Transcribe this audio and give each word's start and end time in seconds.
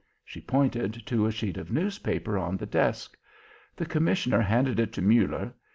She 0.25 0.41
pointed 0.41 1.05
to 1.05 1.27
a 1.27 1.31
sheet 1.31 1.57
of 1.57 1.71
newspaper 1.71 2.35
on 2.35 2.57
the 2.57 2.65
desk. 2.65 3.15
The 3.75 3.85
commissioner 3.85 4.41
handed 4.41 4.79
it 4.79 4.93
to 4.93 5.01
Muller. 5.03 5.53